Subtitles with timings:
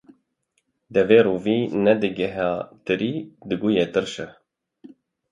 [0.93, 2.51] Devê rûvî ne digehe
[2.85, 3.13] tirî
[3.49, 4.27] digo yê tirş e